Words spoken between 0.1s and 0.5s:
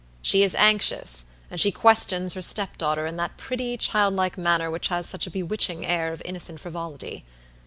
"She